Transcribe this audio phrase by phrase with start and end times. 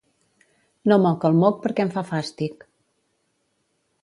[0.91, 2.67] No moc el moc perquè em fa fàstic